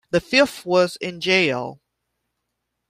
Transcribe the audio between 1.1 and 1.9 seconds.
jail.